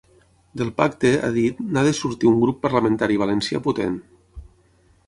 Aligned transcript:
Del 0.61 0.71
pacte, 0.79 1.11
ha 1.27 1.29
dit, 1.35 1.59
n’ha 1.75 1.83
de 1.89 1.93
sortir 1.99 2.31
un 2.33 2.41
grup 2.45 2.59
parlamentari 2.65 3.21
valencià 3.27 3.63
potent. 3.71 4.05